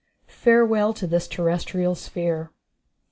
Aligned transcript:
Farewell 0.25 0.93
To 0.93 1.05
This 1.05 1.27
Terrestrial 1.27 1.93
Sphere. 1.93 2.49